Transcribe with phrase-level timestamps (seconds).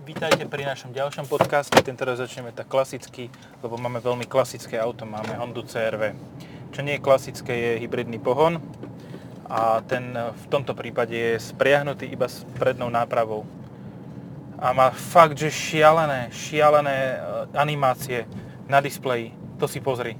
[0.00, 1.76] Vítajte pri našom ďalšom podcaste.
[1.84, 3.28] Tento raz začneme tak klasicky,
[3.60, 5.04] lebo máme veľmi klasické auto.
[5.04, 6.16] Máme Honda CRV.
[6.72, 8.64] Čo nie je klasické, je hybridný pohon.
[9.44, 13.44] A ten v tomto prípade je spriahnutý iba s prednou nápravou.
[14.56, 17.16] A má fakt, že šialené, šialené e,
[17.60, 18.24] animácie
[18.72, 19.36] na displeji.
[19.60, 20.16] To si pozri.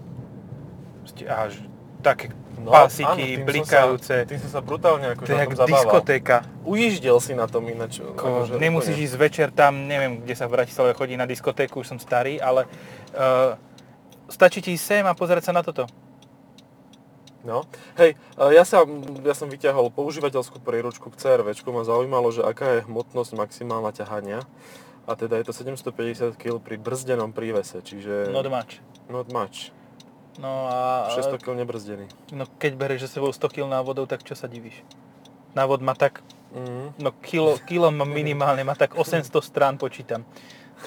[1.25, 1.57] Až
[2.01, 4.15] také No, pásiky, áno, tým blikajúce.
[4.21, 6.37] Som sa, tým som sa brutálne To akože je na jak diskotéka.
[6.69, 8.05] Ujíždel si na tom ináč.
[8.15, 9.07] Ko, akože nemusíš úplne.
[9.09, 12.69] ísť večer tam, neviem, kde sa v Bratislave chodí na diskotéku, už som starý, ale
[13.17, 13.57] uh,
[14.29, 15.89] stačí ti sem a pozerať sa na toto.
[17.41, 17.65] No.
[17.97, 18.85] Hej, e, ja, sa,
[19.25, 21.73] ja som vyťahol používateľskú príručku k CRVčku.
[21.73, 24.45] Ma zaujímalo, že aká je hmotnosť maximálna ťahania.
[25.09, 28.85] A teda je to 750 kg pri brzdenom prívese, čiže Not much.
[29.09, 29.73] not much.
[30.39, 32.07] No a 600 kg nebrzdený.
[32.33, 34.79] no, keď bereš že sebou 100 kg návodov, tak čo sa divíš?
[35.59, 36.23] Návod má tak,
[36.55, 37.03] Mhm.
[37.03, 40.23] no kilo, kilo má minimálne, má tak 800 strán počítam.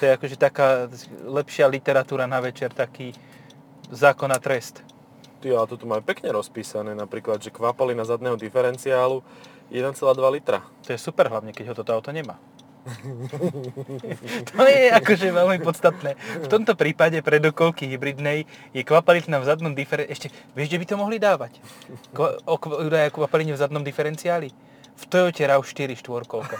[0.04, 0.88] je akože taká
[1.22, 3.12] lepšia literatúra na večer, taký
[3.92, 4.82] zákon a trest.
[5.40, 9.20] Ty, ale to tu majú pekne rozpísané, napríklad, že kvapalina zadného diferenciálu
[9.70, 10.64] 1,2 litra.
[10.88, 12.40] To je super hlavne, keď ho toto auto nemá.
[14.52, 16.16] To je akože veľmi podstatné.
[16.44, 18.44] V tomto prípade pre dokolky hybridnej
[18.76, 20.12] je kvapalina v zadnom diferenciáli.
[20.12, 21.52] Ešte, vieš, kde by to mohli dávať?
[22.12, 24.52] Kva- o kv- Údaje o kvapaline v zadnom diferenciáli?
[24.94, 26.56] V Toyota RAV4 štvorkolka.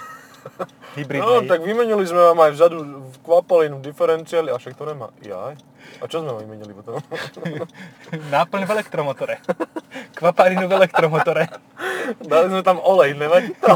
[0.97, 1.25] Hybridnej.
[1.25, 5.09] No, tak vymenili sme vám aj vzadu v kvapalinu diferenciály, a však to nemá.
[5.25, 5.57] Jaj.
[6.01, 7.01] A čo sme vám vymenili potom?
[8.35, 9.35] Náplň v elektromotore.
[10.15, 11.49] Kvapalinu v elektromotore.
[12.21, 13.73] Dali sme tam olej, nevadí to?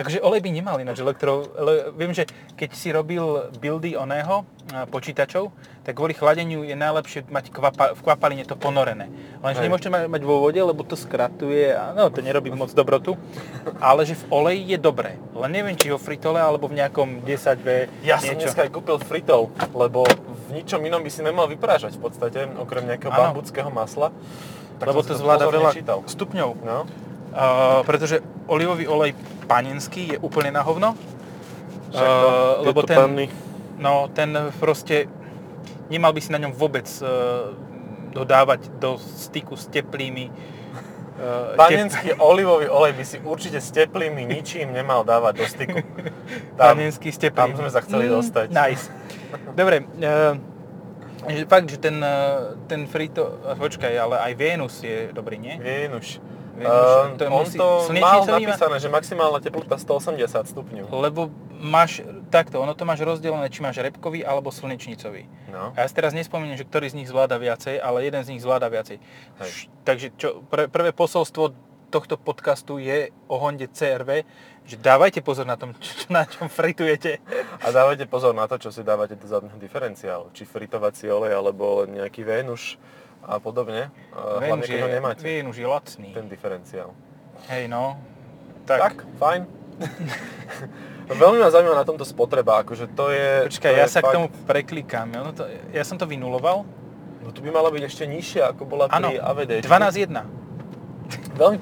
[0.00, 1.44] Akože olej by nemal ináč elektro...
[1.60, 2.24] Le, viem, že
[2.56, 4.48] keď si robil buildy oného
[4.88, 5.52] počítačov,
[5.84, 9.12] tak kvôli chladeniu je najlepšie mať kvapa, v kvapaline to ponorené.
[9.44, 9.66] Lenže Hej.
[9.68, 13.20] nemôžete mať, vo vode, lebo to skratuje a no, to nerobí moc dobrotu.
[13.84, 15.20] Ale že v oleji je dobré.
[15.36, 18.48] Len neviem, či vo fritole alebo v nejakom 10V Ja som niečo.
[18.48, 22.82] dneska aj kúpil fritol, lebo v ničom inom by si nemal vyprážať v podstate, okrem
[22.90, 23.30] nejakého Áno.
[23.30, 24.10] bambuckého masla.
[24.82, 26.02] Tak lebo si to zvláda veľa čítal.
[26.02, 26.50] stupňov.
[26.66, 26.78] No.
[27.30, 28.18] Uh, pretože
[28.50, 29.14] olivový olej
[29.46, 30.98] panenský je úplne na hovno.
[31.94, 33.26] Uh, lebo ten, panny.
[33.78, 35.06] no, ten proste,
[35.86, 37.54] nemal by si na ňom vôbec uh,
[38.10, 44.74] dodávať do styku s teplými uh, Panenský olivový olej by si určite s teplými ničím
[44.74, 45.78] nemal dávať do styku.
[46.58, 47.58] Tam, panenský s tam teplými.
[47.62, 48.46] sme sa chceli dostať.
[48.50, 48.86] Nice.
[49.54, 50.53] Dobre, uh,
[51.26, 55.56] že fakt, že ten, uh, ten frito, uh, počkaj, ale aj Venus je dobrý, nie?
[55.56, 56.18] Venuš.
[56.54, 56.70] Venus,
[57.10, 57.66] Uh, to on musí- to
[57.98, 60.86] mal napísané, že maximálna teplota 180 stupňov.
[60.86, 61.98] Lebo máš,
[62.30, 65.26] takto, ono to máš rozdelené, či máš repkový alebo slnečnicový.
[65.50, 65.74] No.
[65.74, 68.42] A ja si teraz nespomeniem, že ktorý z nich zvláda viacej, ale jeden z nich
[68.42, 69.02] zvláda viacej.
[69.42, 69.50] Hej.
[69.82, 71.50] Takže čo, pr- prvé posolstvo
[71.90, 74.22] tohto podcastu je o Honde CRV,
[74.64, 77.20] že dávajte pozor na tom, čo, na čom fritujete.
[77.60, 80.32] A dávajte pozor na to, čo si dávate do zadného diferenciálu.
[80.32, 82.80] Či fritovací olej, alebo nejaký Venuš
[83.24, 83.88] a podobne.
[84.12, 86.12] Uh, Hlavne, keď ho nemáte, Venus je lacný.
[86.12, 86.92] ten diferenciál.
[87.48, 87.96] Hej no.
[88.64, 89.42] Tak, Tak, fajn.
[91.20, 93.44] Veľmi ma zaujíma na tomto spotreba, akože to je...
[93.52, 95.12] počkaj, to ja je sa fakt, k tomu preklikám.
[95.12, 96.64] Ono to, ja som to vynuloval.
[97.20, 99.52] No tu by mala byť ešte nižšia, ako bola Áno, pri AVD.
[99.64, 101.36] 12.1.
[101.36, 101.58] Veľmi,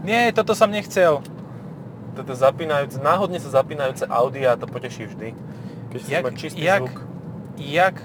[0.00, 1.20] Nie, toto som nechcel.
[2.10, 5.32] toto zapínajúce, náhodne sa zapínajúce Audi a to poteší vždy.
[5.94, 6.96] Keď Jak, mať čistý jak, zvuk.
[7.56, 7.96] jak,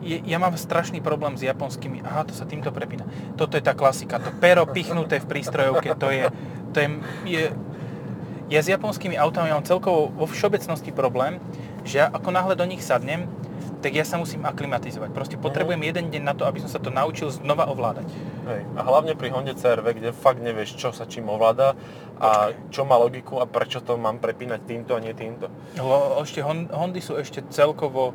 [0.00, 3.04] je, ja mám strašný problém s japonskými, aha, to sa týmto prepína.
[3.36, 6.24] Toto je tá klasika, to pero pichnuté v prístrojovke, to je,
[6.72, 6.88] to je,
[7.26, 7.42] je
[8.50, 11.38] ja s japonskými autami mám celkovo vo všeobecnosti problém,
[11.86, 13.30] že ja ako náhle do nich sadnem,
[13.80, 15.10] tak ja sa musím aklimatizovať.
[15.10, 18.06] Proste potrebujem jeden deň na to, aby som sa to naučil znova ovládať.
[18.46, 18.62] Hej.
[18.76, 21.72] A hlavne pri Honde CRV, kde fakt nevieš, čo sa čím ovláda
[22.20, 25.48] a čo má logiku a prečo to mám prepínať týmto a nie týmto.
[25.80, 28.12] Lo, ešte Hon- Hondy sú ešte celkovo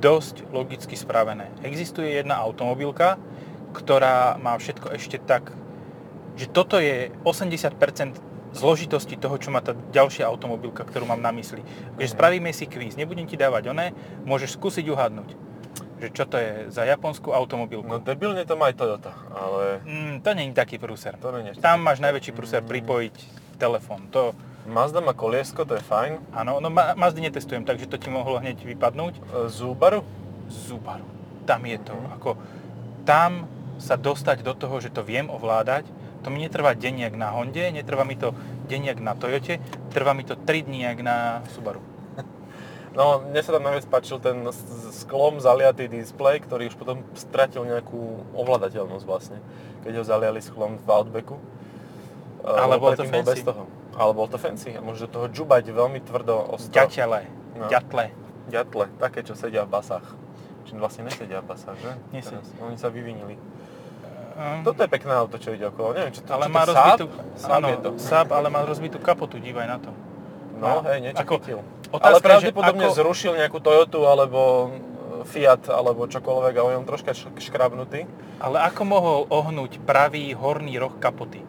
[0.00, 1.52] dosť logicky spravené.
[1.62, 3.20] Existuje jedna automobilka,
[3.76, 5.52] ktorá má všetko ešte tak,
[6.34, 11.64] že toto je 80% zložitosti toho, čo má tá ďalšia automobilka, ktorú mám na mysli.
[11.94, 12.14] Takže Mhm.
[12.14, 15.30] spravíme si kvíz, nebudem ti dávať oné, môžeš skúsiť uhadnúť,
[15.98, 17.86] že čo to je za japonskú automobilku.
[17.86, 21.16] No debilne to má aj Toyota, ale Mm, to je taký prúser.
[21.16, 23.14] to je Tam máš najväčší prúser pripojiť
[23.56, 24.06] telefón.
[24.10, 26.30] To, Mazda má koliesko, to je fajn.
[26.30, 29.14] áno, no Ma- Mazdy netestujem, takže to ti mohlo hneď vypadnúť.
[29.16, 30.06] E, Subaru?
[30.46, 31.02] Subaru.
[31.42, 31.90] Tam je to.
[31.92, 32.06] Mhm.
[32.12, 32.30] Ako,
[33.02, 35.82] tam sa dostať do toho, že to viem ovládať,
[36.22, 38.30] to mi netrvá deň jak na Honde, netrvá mi to
[38.66, 39.58] deň jak na Toyote,
[39.90, 41.82] trvá mi to 3 dní jak na Subaru.
[42.92, 44.44] No, mne sa tam najviac páčil ten
[44.92, 47.96] sklom zaliatý displej, ktorý už potom stratil nejakú
[48.36, 49.40] ovladateľnosť vlastne,
[49.80, 51.40] keď ho zaliali sklom v Outbacku.
[52.44, 53.28] Ale bolo to bol fancy.
[53.32, 53.62] bez toho.
[53.96, 56.92] Ale bol to fancy a môže do toho džubať veľmi tvrdo o strop.
[56.92, 57.72] Ďatele, No.
[57.72, 58.12] ďatle.
[58.52, 60.04] Ďatle, také, čo sedia v basách.
[60.68, 61.92] Či vlastne nesedia v basách, že?
[62.12, 62.44] Nesedia.
[62.60, 63.40] Oni sa vyvinili.
[64.32, 65.92] Um, Toto je pekné auto, čo ide okolo.
[65.92, 67.04] Neviem, čo to, ale čo má to rozbitú,
[67.36, 67.52] Saab?
[67.52, 67.90] Áno, je to.
[67.96, 69.90] Saab, ale má rozbitú kapotu, dívaj na to.
[70.54, 71.58] No, má- hej, niečo ako- chytil.
[71.90, 74.68] otázka Ale pravdepodobne ako- zrušil nejakú Toyotu alebo e,
[75.24, 78.08] Fiat alebo čokoľvek a on troška škrabnutý.
[78.38, 81.44] Ale ako mohol ohnúť pravý horný roh kapoty?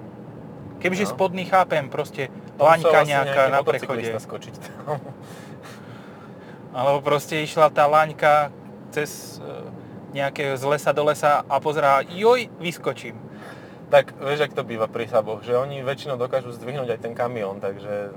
[0.78, 1.12] Kebyže No.
[1.12, 4.04] spodný chápem, proste laňka nejaká na prechode.
[4.14, 4.56] skočiť.
[6.74, 8.50] Alebo proste išla tá laňka
[8.90, 9.38] cez
[10.14, 13.18] e, nejaké z lesa do lesa a pozerá, joj, vyskočím.
[13.90, 17.62] tak vieš, ak to býva pri Saboch, že oni väčšinou dokážu zdvihnúť aj ten kamión,
[17.62, 18.14] takže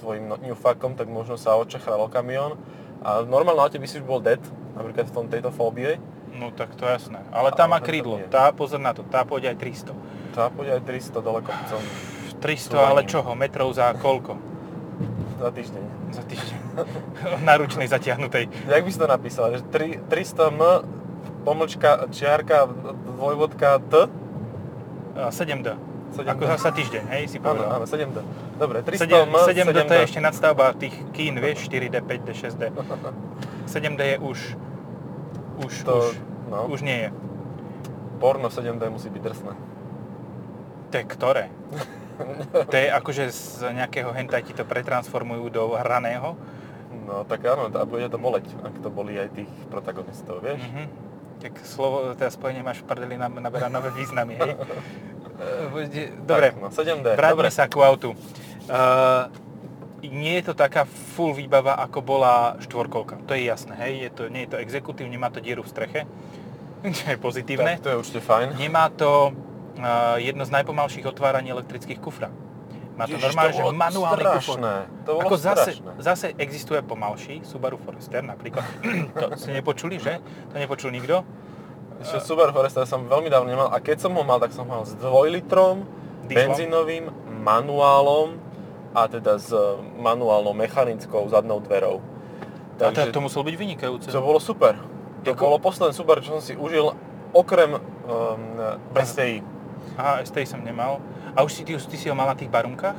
[0.00, 2.56] svojim no- newfakom tak možno sa odčechralo kamión
[3.04, 4.40] a v normálnom aute by si už bol dead,
[4.76, 6.00] napríklad v tom tejto fóbie.
[6.32, 7.20] No tak to jasné.
[7.34, 8.16] Ale tá Ale má krídlo.
[8.32, 9.92] Tá, pozor na to, tá pôjde aj 300.
[10.32, 11.82] Tá pôjde aj 300 dole kopcom
[12.40, 13.12] 300, ale Zvolením.
[13.12, 13.30] čoho?
[13.36, 14.32] Metrov za koľko?
[15.40, 15.84] za týždeň.
[16.12, 16.58] Za týždeň.
[17.48, 18.48] Na ručnej zatiahnutej.
[18.68, 19.44] Jak by si to napísal?
[19.56, 20.60] Že tri- 300 m
[21.50, 22.70] pomlčka čiarka
[23.10, 24.06] dvojvodka t?
[25.18, 25.74] A 7D.
[26.14, 26.26] 7D.
[26.30, 27.68] Ako sa týždeň, hej, si Áno, povedal.
[27.74, 28.18] áno, 7D.
[28.54, 32.62] Dobre, 300 7, m, 7D to je ešte nadstavba tých kín, vieš, 4D, 5D, 6D.
[33.66, 34.38] 7D je už,
[35.66, 36.14] už, To, už,
[36.50, 37.10] no, už nie je.
[38.22, 39.52] porno 7D musí byť drsné.
[40.90, 41.44] To je ktoré?
[42.52, 43.42] To je akože z
[43.72, 46.36] nejakého hentai ti to pretransformujú do hraného.
[47.06, 50.62] No tak áno, a bude to boleť, ak to boli aj tých protagonistov, vieš?
[50.62, 51.09] Mhm.
[51.40, 54.52] Tak slovo, teda spojenie máš v prdeli, nab- naberá nové významy, hej?
[55.40, 57.50] Eh, Dobre, Tak, no 7D, vráťme dobre.
[57.50, 58.12] sa ku autu.
[58.68, 59.26] Uh,
[60.04, 63.24] nie je to taká full výbava, ako bola štvorkolka.
[63.24, 63.92] To je jasné, hej?
[64.04, 66.00] Je to, nie je to exekutív, nemá to dieru v streche,
[66.96, 67.80] čo je pozitívne.
[67.80, 68.60] Tak to je určite fajn.
[68.60, 72.28] Nemá to uh, jedno z najpomalších otváraní elektrických kufra.
[73.00, 74.58] Má to normálne, že manuálny kufor.
[75.08, 75.90] To bolo Ako zase, strašné.
[76.04, 78.68] zase existuje pomalší Subaru Forester napríklad.
[79.16, 80.20] to ste nepočuli, že?
[80.52, 81.24] To nepočul nikto?
[82.04, 84.72] Ešte Subaru Forester som veľmi dávno nemal a keď som ho mal, tak som ho
[84.72, 85.88] mal s 2 litrom,
[86.28, 86.36] Dieslom?
[86.36, 87.04] benzínovým,
[87.40, 88.36] manuálom
[88.92, 89.48] a teda s
[89.96, 92.04] manuálnou mechanickou zadnou dverou.
[92.80, 94.08] A to, to muselo byť vynikajúce.
[94.08, 94.76] to bolo super.
[95.24, 96.96] To Ako- bolo posledný Subaru, čo som si užil,
[97.36, 97.80] okrem um,
[98.96, 99.44] STI.
[99.94, 100.98] Aha, STI som nemal.
[101.32, 102.98] A už si, ty, ty si ho mal na tých barunkách?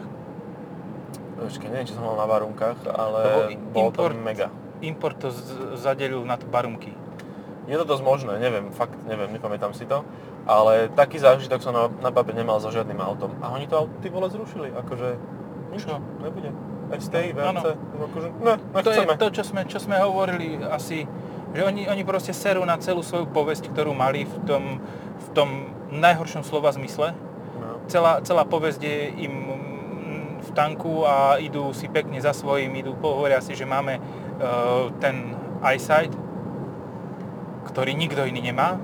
[1.38, 3.40] Počkaj, neviem, či som mal na varunkách, ale Lebo
[3.72, 4.48] bolo to import- mega.
[4.80, 5.46] Import to z-
[5.76, 6.94] zadelil na barunky.
[7.66, 10.02] Je to dosť možné, neviem, fakt neviem, nepamätám si to.
[10.44, 13.38] Ale taký zážitok som na, na babe nemal so žiadnym autom.
[13.40, 15.08] A oni to ty vole, zrušili, akože
[15.72, 15.98] nič, Čo?
[16.20, 16.50] nebude.
[16.92, 17.62] STI, Áno.
[17.62, 17.68] VRC,
[18.02, 19.14] akože ne, To je nechceme.
[19.16, 21.08] to, čo sme, čo sme hovorili asi,
[21.52, 24.82] že oni, oni proste serú na celú svoju povesť, ktorú mali v tom,
[25.22, 25.50] v tom
[25.92, 27.14] najhoršom slova zmysle.
[27.60, 27.84] No.
[27.92, 28.98] Celá, celá povesť je
[29.30, 29.36] im
[30.42, 35.38] v tanku a idú si pekne za svojím, idú, hovoria si, že máme uh, ten
[35.62, 36.12] eyesight,
[37.70, 38.82] ktorý nikto iný nemá.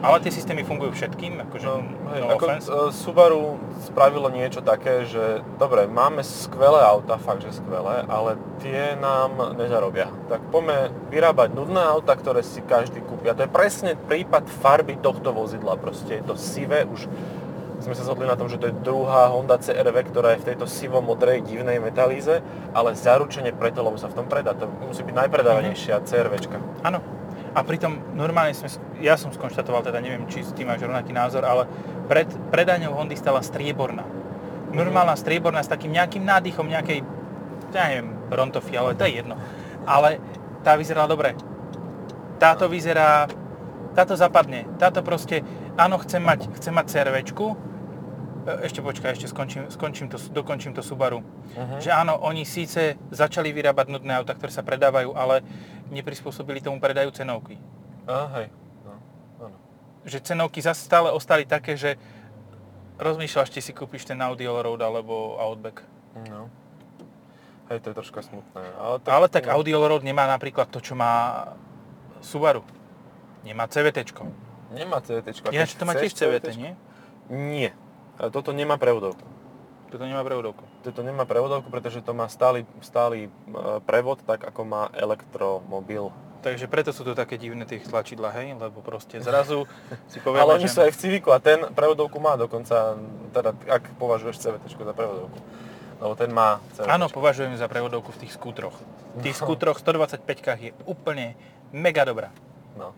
[0.00, 2.58] Ale tie systémy fungujú všetkým, akože No, hej, no ako e,
[2.90, 9.54] Subaru spravilo niečo také, že dobre, máme skvelé auta, fakt, že skvelé, ale tie nám
[9.54, 10.10] nezarobia.
[10.26, 13.30] Tak poďme vyrábať nudné auta, ktoré si každý kúpi.
[13.30, 15.78] A to je presne prípad farby tohto vozidla.
[15.78, 17.06] Proste je to sivé, už
[17.80, 20.68] sme sa zhodli na tom, že to je druhá Honda CRV, ktorá je v tejto
[20.68, 22.44] sivo-modrej divnej metalíze,
[22.76, 24.52] ale zaručene preto, lebo sa v tom predá.
[24.52, 26.60] To musí byť najpredávanejšia CRVčka.
[26.84, 27.19] Áno.
[27.50, 28.70] A pritom normálne sme,
[29.02, 31.66] ja som skonštatoval, teda neviem, či s tým máš rovnaký názor, ale
[32.06, 34.06] pred predaňou Hondy stala strieborná.
[34.70, 37.02] Normálna strieborná s takým nejakým nádychom nejakej,
[37.74, 39.34] ja neviem, Rontofy, ale to je jedno.
[39.82, 40.22] Ale
[40.62, 41.34] tá vyzerala dobre.
[42.38, 43.26] Táto vyzerá,
[43.98, 44.70] táto zapadne.
[44.78, 45.42] Táto proste,
[45.74, 47.69] áno, chcem mať, chcem mať CRVčku,
[48.46, 51.20] ešte počkaj, ešte skončím, skončím to, dokončím to Subaru.
[51.20, 51.78] Uh-huh.
[51.80, 55.44] Že áno, oni síce začali vyrábať nudné auta, ktoré sa predávajú, ale
[55.92, 57.60] neprispôsobili tomu predajú cenovky.
[58.08, 58.46] A hej,
[58.86, 58.94] no,
[59.44, 59.56] áno.
[60.08, 62.00] Že cenovky zase stále ostali také, že
[63.00, 65.84] rozmýšľaš, či si kúpiš ten Audi Allroad alebo Outback.
[66.28, 66.52] No.
[67.72, 68.62] Hej, to je troška smutné.
[68.76, 71.46] Ale tak, Ale tak Audi Allroad nemá napríklad to, čo má
[72.20, 72.66] Subaru.
[73.46, 74.12] Nemá CVT.
[74.74, 75.48] Nemá CVT.
[75.48, 76.72] Ináč to má tiež CVT, nie?
[77.30, 77.72] Nie.
[78.28, 79.24] Toto nemá prevodovku.
[79.88, 80.62] Toto nemá prevodovku.
[80.84, 83.30] Toto nemá prevodovku, pretože to má stály, stály e,
[83.82, 86.14] prevod, tak ako má elektromobil.
[86.40, 88.54] Takže preto sú to také divné tie tlačidla, hej?
[88.54, 89.66] Lebo proste zrazu
[90.06, 90.74] si povieme, Ale oni že...
[90.76, 92.96] sú aj v Civiku a ten prevodovku má dokonca,
[93.34, 95.38] teda ak považuješ CVT za prevodovku.
[96.00, 96.86] Lebo ten má CVT.
[96.86, 98.76] Áno, považujem za prevodovku v tých skútroch.
[99.18, 100.22] V tých skútroch 125
[100.60, 101.34] je úplne
[101.74, 102.30] mega dobrá.
[102.78, 102.94] No.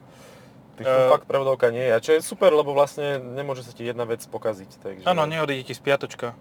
[0.72, 1.92] Tých Eh, fakt prevodovka nie je.
[1.92, 4.70] A čo je super, lebo vlastne nemôže sa ti jedna vec pokaziť.
[4.80, 6.32] Takže, Áno, neodíde ti spiatočka.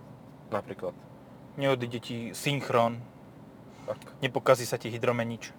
[0.51, 0.95] Napríklad.
[1.55, 3.03] neodíde ti synchron,
[3.83, 5.51] Tak, nepokazí sa ti hydromenič,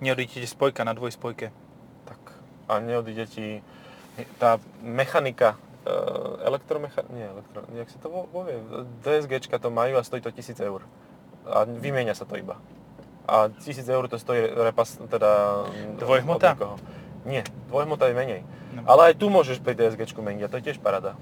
[0.00, 1.48] neodíde ti spojka na dvojspojke.
[2.04, 2.20] tak.
[2.68, 3.46] A neodíde ti
[4.36, 5.92] tá mechanika, e,
[6.44, 8.56] elektromechanika, nie, elektro, jak sa to povie,
[9.00, 10.84] DSGčka to majú a stojí to 1000 eur.
[11.44, 12.56] A vymieňa sa to iba.
[13.24, 15.64] A 1000 eur to stojí repas, teda...
[15.96, 16.56] Dvojhmota?
[17.24, 17.40] Nie,
[17.72, 18.40] dvojhmota je menej.
[18.74, 18.84] No.
[18.84, 21.16] Ale aj tu môžeš pri DSGčku meniť a to je tiež parada.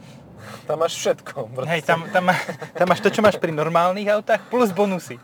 [0.67, 1.53] Tam máš všetko.
[1.55, 1.71] proste.
[1.71, 2.35] Hej, tam, tam, má,
[2.75, 5.21] tam máš to, čo máš pri normálnych autách, plus bonusy.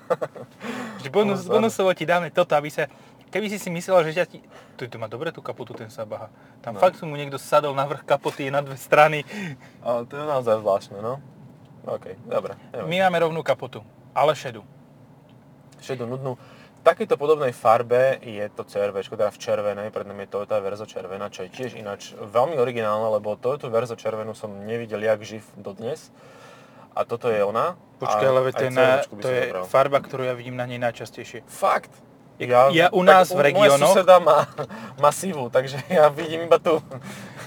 [1.02, 1.58] Že bonus, áno.
[1.58, 2.87] bonusovo ti dáme toto, aby sa...
[3.28, 4.38] Keby si si myslel, že ťa ti...
[4.78, 6.30] Tu, tu má dobre tú kapotu, ten Sabaha.
[6.64, 6.80] Tam No.
[6.80, 9.20] fakt mu niekto sadol na vrch kapoty, na dve strany.
[9.85, 11.18] Ale to je naozaj zvláštne, no.
[11.85, 12.54] OK, dobre.
[12.88, 13.82] My máme rovnú kapotu,
[14.14, 14.62] ale šedu.
[15.80, 16.38] šedú nudnú.
[16.78, 21.28] Takejto podobnej farbe je to CRV, teda v červenej, pred nami je Toyota Verzo červená,
[21.28, 26.08] čo je tiež ináč veľmi originálne, lebo Toyota Verzo červenú som nevidel jak živ dodnes.
[26.97, 27.75] A toto je ona.
[27.99, 31.47] Počkaj, ale to je, na, to je farba, ktorú ja vidím na nej najčastejšie.
[31.47, 31.90] Fakt?
[32.38, 34.47] Ja- ja u nás v regiónoch- Moja suseda má,
[35.02, 36.78] má sivú, takže ja vidím iba tu.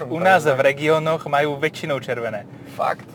[0.06, 2.44] U nás v regiónoch majú väčšinou červené.
[2.76, 3.08] Fakt?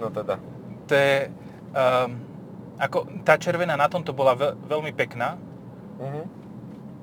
[0.00, 0.40] No teda.
[0.88, 1.28] To je...
[1.76, 2.33] Um,
[2.76, 5.38] ako, tá červená na tomto bola ve- veľmi pekná.
[6.00, 6.22] Mhm.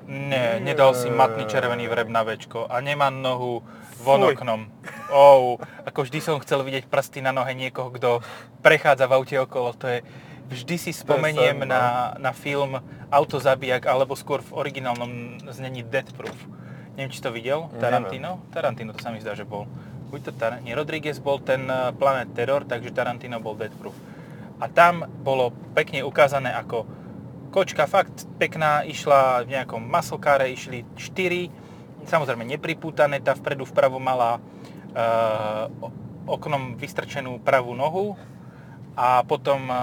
[0.02, 3.62] Nie, nedal si matný červený vreb na večko a nemá nohu
[4.02, 4.66] von oknom.
[5.08, 8.18] Oh, ako vždy som chcel vidieť prsty na nohe niekoho, kto
[8.60, 9.72] prechádza v aute okolo.
[9.78, 10.02] To je,
[10.50, 11.70] vždy si spomeniem sen, no.
[11.70, 11.82] na,
[12.18, 16.36] na film Autozabijak, alebo skôr v originálnom znení Death Proof.
[16.98, 17.70] Neviem, či to videl?
[17.70, 17.80] Neviem.
[17.80, 18.30] Tarantino?
[18.50, 19.64] Tarantino, to sa mi zdá, že bol.
[20.12, 23.96] Buď to Tar- nie, Rodriguez bol ten eh, Planet Terror, takže Tarantino bol Death Proof.
[24.62, 26.86] A tam bolo pekne ukázané, ako
[27.50, 31.50] kočka fakt pekná, išla v nejakom maslkáre, išli 4,
[32.06, 34.40] samozrejme nepripútané, tá vpredu vpravo mala e,
[36.30, 38.14] oknom vystrčenú pravú nohu
[38.94, 39.76] a potom e,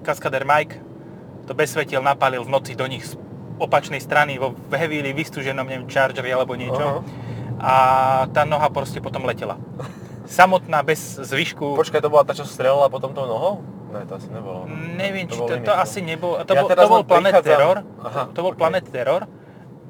[0.00, 0.80] kaskader Mike
[1.46, 3.14] to bez svetiel napálil v noci do nich z
[3.60, 6.80] opačnej strany vo heavily vystúženom, neviem, Chargeri alebo niečo.
[6.80, 7.00] Aha.
[7.56, 7.74] A
[8.34, 9.56] tá noha proste potom letela.
[10.26, 11.74] Samotná, bez zvyšku.
[11.74, 13.62] Počkaj, to bola tá, čo strelala potom tou nohou?
[13.88, 14.66] Ne, to asi nebolo.
[14.96, 15.80] Neviem, či to, iný to film.
[15.80, 18.60] asi nebol, to, Ja bol, to bol Planet prichádzam- Terror, Aha, to bol okej.
[18.60, 19.22] Planet Terror,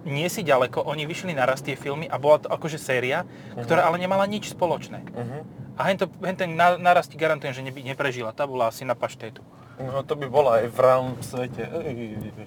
[0.05, 3.26] nie si ďaleko, oni vyšli naraz tie filmy a bola to akože séria,
[3.57, 5.02] ktorá ale nemala nič spoločné.
[5.02, 5.38] Mhm.
[5.75, 8.81] A hen, to, hen ten na- naraz ti garantujem, že neby, neprežila, tá bola asi
[8.83, 9.43] na paštétu.
[9.76, 11.69] No to by bola aj v reálnom svete.
[11.85, 12.47] Ej, ej, ej.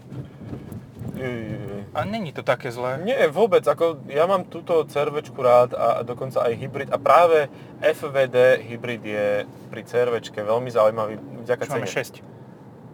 [1.93, 3.01] A není to také zlé.
[3.03, 7.49] Nie, vôbec, ako ja mám túto CRVčku rád a dokonca aj hybrid a práve
[7.81, 9.27] FVD hybrid je
[9.73, 12.23] pri CRVčke veľmi zaujímavý vďaka Čo máme cene.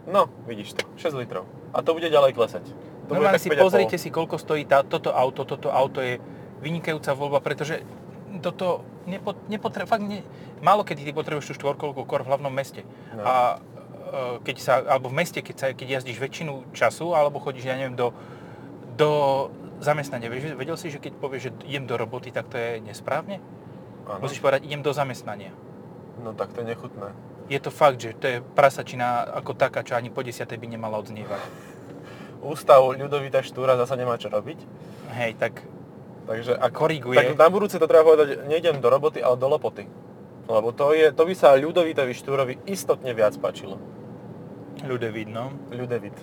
[0.08, 0.10] 6.
[0.10, 1.44] No, vidíš to, 6 litrov.
[1.74, 2.64] A to bude ďalej klesať.
[3.06, 3.62] To Normálne si 5,5.
[3.62, 5.46] pozrite si, koľko stojí tá, toto auto.
[5.46, 6.18] Toto auto je
[6.62, 7.82] vynikajúca voľba, pretože
[8.42, 10.20] toto nepo, nepotre, fakt ne,
[10.60, 12.82] málo kedy ty potrebuješ tú štvorkolku kor v hlavnom meste.
[13.14, 13.22] No.
[13.22, 13.34] A
[14.42, 17.98] keď sa, alebo v meste, keď, sa, keď jazdíš väčšinu času, alebo chodíš, ja neviem,
[17.98, 18.14] do,
[18.94, 19.10] do
[19.82, 20.30] zamestnania.
[20.30, 23.42] Vedel si, že keď povieš, že idem do roboty, tak to je nesprávne?
[24.06, 24.22] Áno.
[24.22, 25.52] Musíš povedať, idem do zamestnania.
[26.22, 27.12] No tak to je nechutné.
[27.46, 30.98] Je to fakt, že to je prasačina ako taká, čo ani po desiatej by nemala
[30.98, 31.42] odznievať.
[32.42, 34.58] Ústav ľudovita štúra zasa nemá čo robiť.
[35.14, 35.62] Hej, tak
[36.26, 37.14] Takže ak, Koriguje.
[37.14, 39.86] tak na budúce to treba povedať, nejdem do roboty, ale do lopoty.
[40.46, 43.78] Lebo to, je, to by sa ľudovitovi štúrovi istotne viac páčilo.
[44.78, 45.50] ľudia vidno.
[45.68, 46.14] Ľudevit.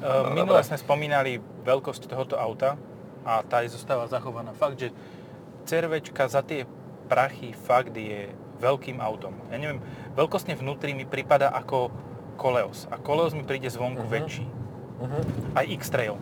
[0.00, 2.74] Uh, No, Minule sme spomínali veľkosť tohoto auta
[3.22, 4.50] a tá je zostáva zachovaná.
[4.50, 4.90] Fakt, že
[5.62, 6.66] CRVčka za tie
[7.06, 8.26] prachy fakt je
[8.58, 9.30] veľkým autom.
[9.46, 9.78] Ja neviem,
[10.12, 11.94] veľkostne vnútri mi prípada ako
[12.34, 12.90] Koleos.
[12.90, 14.10] A Koleos mi príde zvonku Mhm.
[14.10, 14.46] väčší.
[14.98, 15.18] Mhm.
[15.54, 16.16] Aj X-Trail.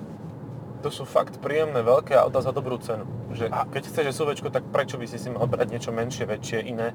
[0.81, 3.05] To sú fakt príjemné veľké auta za dobrú cenu.
[3.31, 6.59] Že A- keď chceš SUVčko, tak prečo by si si mal brať niečo menšie, väčšie,
[6.63, 6.95] iné,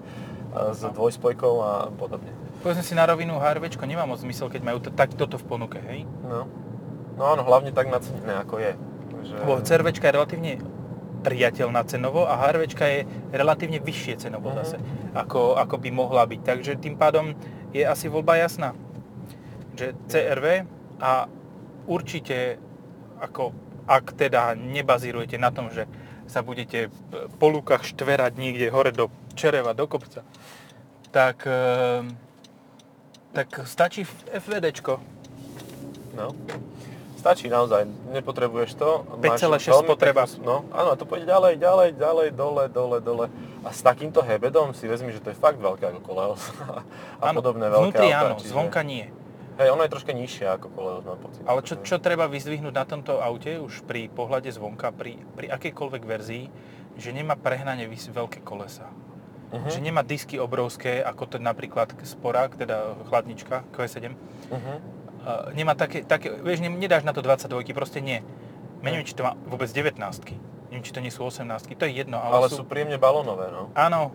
[0.52, 0.92] a s No.
[0.92, 2.32] dvojspojkou a podobne.
[2.60, 5.80] Povedzme si na rovinu, HRVčko nemá moc zmysel, keď majú t- tak toto v ponuke,
[5.80, 6.04] hej?
[6.22, 6.44] No.
[7.16, 8.72] no áno, hlavne tak nacenené, ako je.
[9.24, 9.34] Že...
[9.38, 10.52] Lebo CRVčka je relatívne
[11.22, 13.00] priateľná cenovo a HRVčka je
[13.32, 14.58] relatívne vyššie cenovo Mhm.
[14.58, 14.78] zase,
[15.14, 16.42] ako, ako by mohla byť.
[16.42, 17.34] Takže tým pádom
[17.72, 18.76] je asi voľba jasná.
[19.74, 20.46] Že CRV
[20.98, 21.26] a
[21.86, 22.60] určite
[23.18, 23.52] ako
[23.86, 25.86] ak teda nebazírujete na tom, že
[26.26, 26.90] sa budete
[27.36, 30.26] po lúkach štverať niekde hore do čereva, do kopca,
[31.10, 32.14] tak, ehm,
[33.32, 35.00] tak stačí FVDčko.
[36.14, 36.32] No.
[37.16, 39.02] Stačí naozaj, nepotrebuješ to.
[39.18, 40.24] 5,6 veľmi spotreba.
[40.24, 43.26] peknú- No, áno, a to pôjde ďalej, ďalej, ďalej, dole, dole, dole.
[43.66, 46.44] A s takýmto hebedom si vezmi, že to je fakt veľké ako Koleos.
[47.18, 49.10] a Áno, podobné veľké vnútri autá, áno, čiže- zvonka nie.
[49.56, 51.44] Hej, ono je troška nižšie ako Koleos, mám pocit.
[51.48, 56.04] Ale čo, čo treba vyzdvihnúť na tomto aute už pri pohľade zvonka, pri, pri akejkoľvek
[56.04, 56.44] verzii,
[57.00, 58.92] že nemá prehnane veľké kolesa.
[59.54, 59.70] Mhm.
[59.72, 64.12] že nemá disky obrovské, ako to napríklad Sporák, teda chladnička Q7.
[64.12, 64.68] Uh-huh.
[65.22, 68.20] Uh, nemá také, také, vieš, ne, nedáš na to 22, proste nie.
[68.84, 69.98] Neviem, či to má vôbec 19
[70.70, 73.72] Neviem, či to nie sú 18 to je jedno, ale, Ale sú príjemne balónové, no.
[73.78, 74.12] Áno,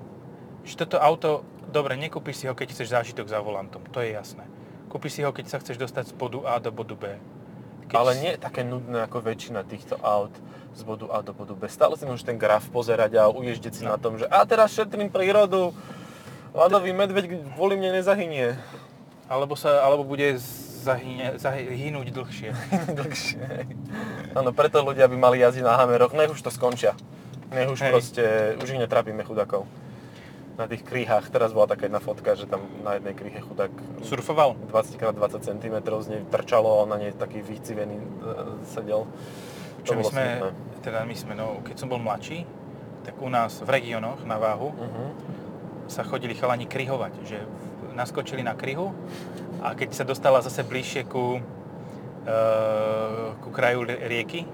[0.66, 4.44] že toto auto, dobre, nekúpiš si ho, keď chceš zážitok za volantom, to je jasné.
[4.90, 7.14] Kúpiš si ho, keď sa chceš dostať z bodu A do bodu B.
[7.86, 10.34] Keď Ale nie také nudné ako väčšina týchto aut
[10.74, 11.70] z bodu A do bodu B.
[11.70, 13.94] Stále si môžeš ten graf pozerať a uježdeť si No.
[13.94, 15.70] na tom, že a teraz šetrím prírodu,
[16.50, 18.58] ľadový medveď kvôli mne nezahynie.
[19.30, 20.34] Alebo, sa, alebo bude
[20.82, 22.50] zahyne, zahynúť dlhšie.
[22.98, 23.46] Dlhšie.
[24.34, 26.98] Áno, preto ľudia by mali jazdiť na hameroch, nech už to skončia.
[27.50, 27.90] Nech už Hej.
[27.90, 28.24] proste,
[28.58, 29.70] už ich netrapíme chudakov.
[30.60, 33.72] Na tých kríhach, teraz bola taká jedna fotka, že tam na jednej kríhe chudák
[34.04, 34.60] Surfoval?
[34.68, 38.04] 20x20 cm z nej trčalo a on na nej taký vycivený e,
[38.68, 39.08] sedel.
[39.88, 40.50] Čo my sme, smutné.
[40.84, 42.44] teda my sme, no, keď som bol mladší,
[43.00, 45.04] tak u nás v regiónoch na váhu Mhm.
[45.88, 47.40] sa chodili chalani kryhovať, že
[47.96, 48.92] naskočili na kryhu
[49.64, 51.42] a keď sa dostala zase bližšie ku, e,
[53.40, 54.44] ku kraju rieky,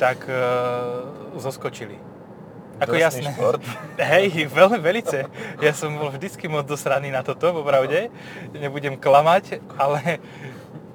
[0.00, 0.32] tak e,
[1.36, 2.00] zoskočili.
[2.76, 3.32] Ako jasné.
[3.32, 3.62] šport.
[4.12, 5.24] Hej, veľmi velice.
[5.64, 8.12] Ja som bol vždycky moc dosraný na toto, popravde.
[8.52, 10.20] Nebudem klamať, ale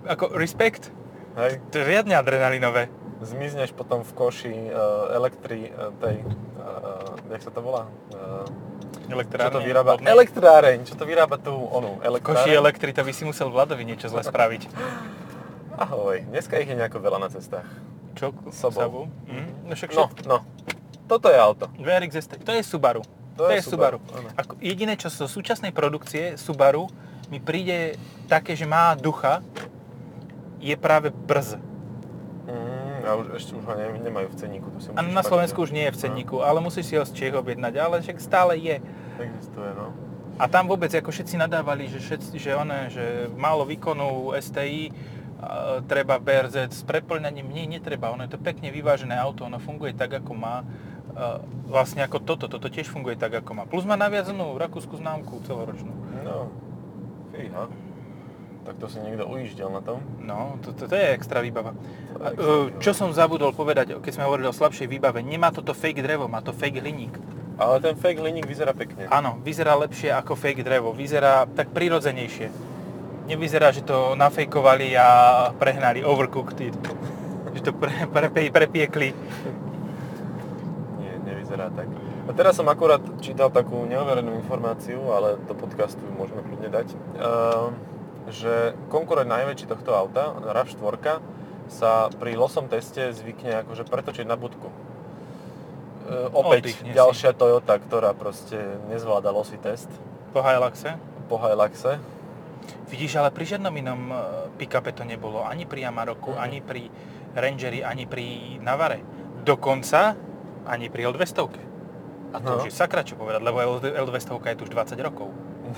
[0.06, 0.94] ako respekt,
[1.38, 1.62] Hej.
[1.74, 2.90] to je riadne adrenalinové.
[3.22, 7.86] Zmizneš potom v koši uh, elektri, uh, tej, uh, jak sa to volá?
[8.10, 8.46] Uh,
[9.06, 9.54] čo Elektrárne.
[9.54, 9.92] to vyrába?
[10.00, 10.08] vodné.
[10.08, 12.48] Elektráreň, čo to vyrába tu, onu, elektráreň.
[12.48, 14.72] koši elektri, to by si musel Vladovi niečo zle spraviť.
[15.78, 17.68] Ahoj, dneska ich je nejako veľa na cestách.
[18.16, 18.32] Čo?
[18.52, 18.80] Sobou.
[18.80, 19.02] Sabu?
[19.28, 19.50] Mm?
[19.68, 20.38] No však No, no,
[21.12, 21.68] toto je auto.
[21.76, 23.04] VRX ST, to je Subaru.
[23.36, 24.32] To je Subaru, áno.
[24.40, 26.88] Ako jediné, čo zo súčasnej produkcie Subaru
[27.28, 28.00] mi príde
[28.32, 29.44] také, že má ducha,
[30.64, 31.60] je práve brz.
[32.48, 34.68] Mm, a už, ešte už ho ne, nemajú v cenníku.
[34.72, 37.12] To si A na Slovensku už nie je v cenníku, ale musíš si ho z
[37.12, 38.80] Čech objednať, ale však stále je.
[38.80, 39.92] No, existuje, no.
[40.40, 44.90] A tam vôbec ako všetci nadávali, že, všetci, že, one, že málo výkonu STI,
[45.90, 47.50] treba BRZ s preplňaním.
[47.50, 50.62] Nie, netreba, ono je to pekne vyvážené auto, ono funguje tak, ako má.
[51.68, 53.64] Vlastne ako toto, toto tiež funguje tak, ako má.
[53.68, 55.92] Plus má naviazanú rakúsku známku celoročnú.
[56.24, 56.52] No,
[57.36, 57.68] fíha.
[58.62, 60.06] Tak to si niekto ujíždel na tom.
[60.22, 61.74] No, to, to, to je extra výbava.
[61.74, 62.82] To je extra e, výbava.
[62.84, 66.46] Čo som zabudol povedať, keď sme hovorili o slabšej výbave, nemá toto fake drevo, má
[66.46, 67.18] to fake hliník.
[67.58, 69.10] Ale ten fake hliník vyzerá pekne.
[69.10, 72.54] Áno, vyzerá lepšie ako fake drevo, vyzerá tak prirodzenejšie.
[73.30, 75.08] Nevyzerá, že to nafejkovali a
[75.58, 76.78] prehnali, overcooked it.
[77.58, 79.14] Že to pre, pre, prepiekli.
[81.52, 81.88] Nie, nevyzerá tak.
[82.24, 86.88] A teraz som akurát čítal takú neuverenú informáciu, ale do podcastu ju môžeme kľudne dať,
[86.90, 87.72] ehm,
[88.30, 88.54] že
[88.88, 91.20] konkurent najväčší tohto auta, RAV4,
[91.68, 94.68] sa pri losom teste zvykne akože pretočiť na budku.
[94.68, 94.76] E,
[96.30, 96.96] opäť Oddychne si.
[96.96, 99.88] ďalšia Toyota, ktorá proste nezvláda losý test
[100.32, 101.00] Po Hiluxe.
[101.28, 101.96] po Hiluxe.
[102.88, 104.16] Vidíš, ale pri žiadnom inom e,
[104.58, 105.44] pick-upe to nebolo.
[105.44, 106.40] Ani pri Amaroku, Mhm.
[106.40, 106.84] ani pri
[107.32, 108.26] Rangeri, ani pri
[108.60, 109.00] Navare.
[109.42, 110.16] Dokonca
[110.64, 111.50] ani pri L200.
[112.32, 112.58] A to No.
[112.58, 115.28] už je sakra čo povedať, lebo L- L200 je tu už 20 rokov.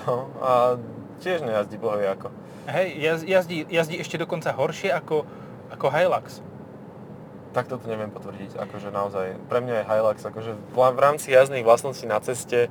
[0.03, 0.77] No a
[1.19, 2.29] tiež nejazdí bohovie ako.
[2.65, 5.25] Hej, jaz- jazdí, jazdí ešte dokonca horšie ako,
[5.69, 6.39] ako Hilux.
[7.51, 9.37] Tak toto neviem potvrdiť, akože naozaj.
[9.43, 12.69] Pre mňa je Hilux, akože v rámci jazdných vlastností na ceste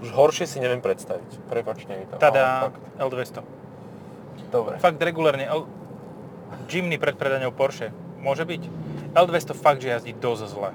[0.00, 1.46] už horšie si neviem predstaviť.
[1.46, 2.18] Prepačte mi to.
[2.18, 2.82] Tada fakt.
[3.00, 3.40] L200.
[4.48, 4.74] Dobre.
[4.78, 5.44] Fakt regulárne.
[5.44, 5.66] L...
[6.66, 7.90] Jimny pred predaňou Porsche.
[8.18, 8.62] Môže byť.
[9.12, 10.70] L200 fakt, že jazdí dosť zle.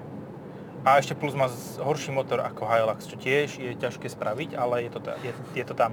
[0.88, 1.52] A ešte plus má
[1.84, 5.76] horší motor ako Hilux, čo tiež je ťažké spraviť, ale je to, je, je to
[5.76, 5.92] tam.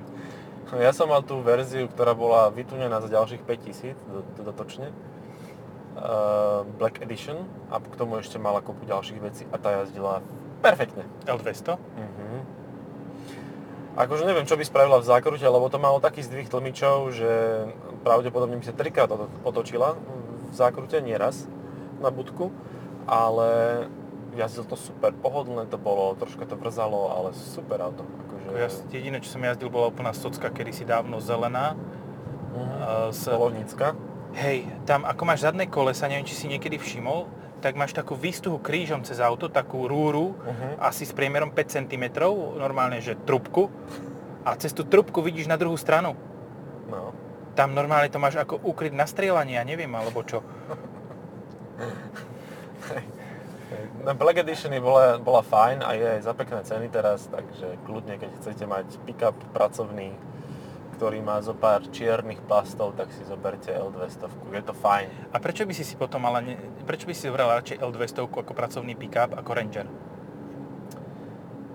[0.79, 4.91] Ja som mal tú verziu, ktorá bola vytunená za ďalších 5000 do- dodatočne.
[5.97, 10.21] Uh, Black Edition a k tomu ešte mala kopu ďalších vecí a tá jazdila
[10.61, 11.09] perfektne.
[11.25, 11.79] L200?
[11.79, 12.39] Mhm.
[13.97, 17.33] Akože neviem, čo by spravila v zákrute, lebo to malo taký zdvih tlmičov, že
[18.05, 21.49] pravdepodobne by sa trikrát oto- otočila v zákrute, nie raz,
[22.05, 22.53] na budku,
[23.09, 23.89] ale
[24.37, 28.05] jazdil to super, pohodlné to bolo, troška to vrzalo, ale super auto.
[28.05, 31.75] Akože, Ja, jediné, čo som jazdil, bola úplná socka, kedy si dávno zelená.
[32.53, 33.93] Uh, s, Polovnícka.
[34.33, 37.27] hej, tam ako máš zadné kolesa, neviem, či si niekedy všimol,
[37.59, 40.79] tak máš takú výstuhu krížom cez auto, takú rúru, Mhm.
[40.79, 42.03] asi s priemerom 5 cm,
[42.55, 43.69] normálne, že trubku.
[44.41, 46.15] A cez tú trubku vidíš na druhú stranu.
[46.87, 47.11] No.
[47.53, 50.41] Tam normálne to máš ako ukryt na strieľanie, ja neviem, alebo čo.
[54.15, 58.31] Black Edition bola, bola fajn a je aj za pekné ceny teraz, takže kľudne, keď
[58.39, 60.15] chcete mať pick-up pracovný,
[60.95, 65.09] ktorý má zo pár čiernych plastov, tak si zoberte L200, je to fajn.
[65.35, 66.55] A prečo by si si potom ale, ne,
[66.87, 69.87] prečo by si zobral radšej L200 ako pracovný pick-up ako Ranger?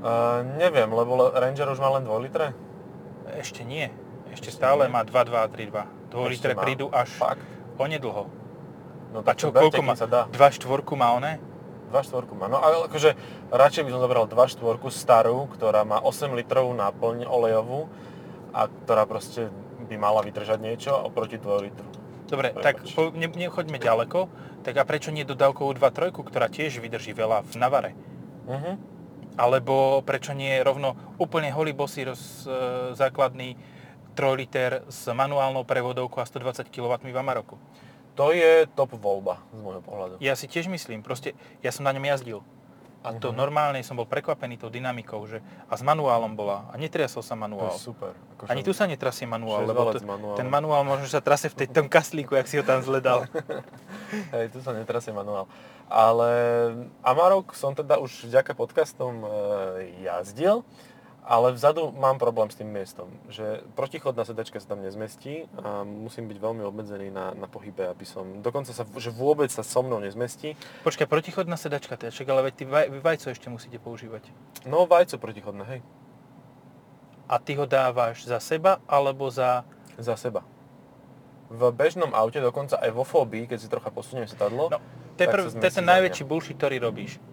[0.01, 2.57] Uh, neviem, lebo le- Ranger už má len 2 litre.
[3.37, 3.93] Ešte nie.
[4.33, 4.93] Ešte Ešte stále nie.
[4.95, 5.85] má 2,2 a 3,2.
[6.09, 7.45] 2 Ešte litre prídu až Fakt?
[7.77, 8.25] onedlho.
[9.11, 9.93] No A čo, koľko má?
[9.93, 10.25] sa dá.
[10.31, 10.65] 2,4
[10.95, 11.50] má one?
[11.91, 12.47] 2 štvorku má.
[12.47, 13.13] No ale akože
[13.51, 17.91] radšej by som zobral 2 štvorku starú, ktorá má 8 litrovú náplň olejovú
[18.55, 19.51] a ktorá proste
[19.91, 21.87] by mala vydržať niečo oproti 2 litru.
[22.31, 22.63] Dobre, Prepač.
[22.63, 24.31] tak po, ne, nechoďme ďaleko.
[24.63, 27.91] Tak a prečo nie dodávkovú 2,3, ktorá tiež vydrží veľa v navare?
[28.47, 28.71] Mhm.
[29.35, 33.59] Alebo prečo nie rovno úplne holý bosý roz, e, základný
[34.15, 37.59] 3 liter s manuálnou prevodovkou a 120 kW v Amaroku?
[38.21, 40.13] To je top voľba z môjho pohľadu.
[40.19, 42.45] Ja si tiež myslím, proste ja som na ňom jazdil.
[43.01, 43.35] A to Mhm.
[43.35, 47.41] normálne som bol prekvapený tou dynamikou, že a s manuálom bola a netriasol sa To
[47.41, 47.73] manuál.
[47.73, 48.13] je super.
[48.37, 50.37] Akože Ani tu sa netrasie manuál, lebo to, manuál.
[50.37, 53.25] ten manuál možno sa trase v tej, tom kaslíku, jak si ho tam zledal.
[54.33, 55.49] Hej, tu sa netrasie manuál.
[55.89, 56.29] Ale
[57.01, 59.27] Amarok som teda už vďaka podcastom e,
[60.05, 60.61] jazdil,
[61.31, 66.27] ale vzadu mám problém s tým miestom, že protichodná sedačka sa tam nezmestí a musím
[66.27, 70.03] byť veľmi obmedzený na, na pohybe, aby som, dokonca sa, že vôbec sa so mnou
[70.03, 70.59] nezmestí.
[70.83, 74.27] Počkaj, protichodná sedačka, teda čak, ale veď ty vaj, vajco ešte musíte používať.
[74.67, 75.79] No vajco protichodné, hej,
[77.31, 79.63] A ty ho dávaš za seba, alebo za...
[79.95, 80.43] za seba.
[81.47, 84.83] V bežnom aute, dokonca aj vo fóbii, keď si trocha posuniem sedadlo, No,
[85.15, 87.23] to je, ten najväčší bullshit, ktorý robíš.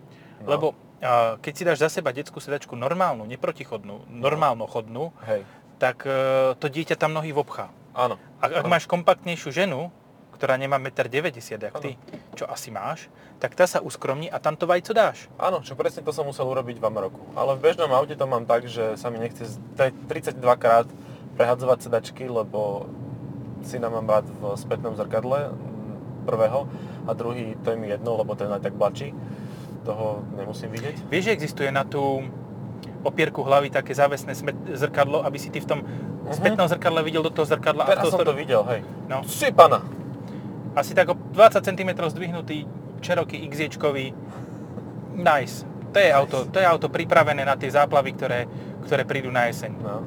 [0.48, 0.50] No.
[0.50, 0.66] Lebo
[0.98, 5.44] a, keď si dáš za seba detskú sedačku normálnu, neprotichodnú, normálnu chodnú, hej,
[5.76, 6.10] tak e,
[6.56, 7.68] to dieťa tam nohy vobchá.
[7.92, 8.72] áno, Ak, ak Áno.
[8.72, 9.92] máš kompaktnejšiu ženu,
[10.32, 11.90] ktorá nemá 1,90 m, ty,
[12.32, 13.06] čo asi máš,
[13.36, 15.26] tak tá sa uskromní a tam to vajco dáš.
[15.36, 17.22] Áno, čo presne to som musel urobiť v Amaroku.
[17.34, 20.86] Ale v bežnom aute to mám tak, že sa mi nechce z- te- 32 krát
[21.34, 22.86] prehadzovať sedačky, lebo
[23.60, 25.50] syna mám rád v spätnom zrkadle
[26.22, 26.66] prvého
[27.02, 29.10] a druhý to je mi jedno, lebo ten aj tak blačí.
[29.88, 31.08] Toho nemusím vidieť.
[31.08, 32.20] Vieš, že existuje na tú
[33.00, 34.36] opierku hlavy také závesné
[34.76, 35.80] zrkadlo, aby si ty v tom
[36.28, 37.88] spätnom zrkadle videl do toho zrkadla.
[37.88, 38.84] Teraz z toho som to videl, hej.
[39.08, 39.24] No.
[39.24, 39.80] Si pana!
[40.76, 42.68] Asi tak o 20 cm zdvihnutý
[43.00, 44.12] Cherokee XJ-čkový.
[45.16, 45.64] Nice.
[45.90, 48.44] To je, auto, to je auto pripravené na tie záplavy, ktoré,
[48.84, 49.72] ktoré prídu na jeseň.
[49.80, 50.04] No.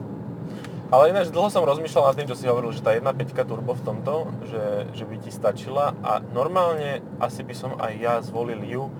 [0.91, 3.83] Ale ináč dlho som rozmýšľal nad tým, čo si hovoril, že tá 1.5 turbo v
[3.83, 8.91] tomto, že, že by ti stačila a normálne asi by som aj ja zvolil ju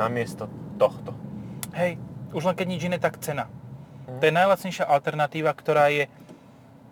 [0.00, 0.48] namiesto
[0.80, 1.12] tohto.
[1.76, 2.00] Hej,
[2.32, 3.52] už len keď nič iné, tak cena.
[4.08, 4.18] Mhm.
[4.18, 6.08] To je najlacnejšia alternatíva, ktorá je...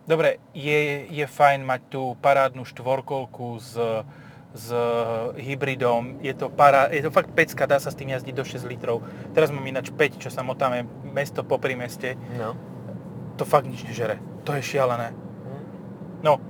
[0.09, 3.77] Dobre, je, je fajn mať tú parádnu štvorkolku s,
[4.57, 4.67] s
[5.37, 6.17] hybridom.
[6.25, 9.05] Je to, para, je to fakt pecka, dá sa s tým jazdiť do 6 litrov.
[9.37, 12.17] Teraz mám ináč 5, čo sa motáme mesto po meste.
[12.41, 12.57] No.
[13.37, 14.17] To fakt nič nežere.
[14.49, 15.13] To je šialené.
[15.13, 15.65] Hm.
[16.25, 16.41] No,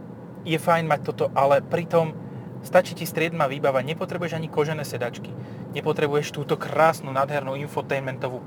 [0.46, 2.27] je fajn mať toto, ale pritom
[2.62, 5.30] stačí ti striedma výbava, nepotrebuješ ani kožené sedačky,
[5.72, 8.42] nepotrebuješ túto krásnu, nádhernú infotainmentovú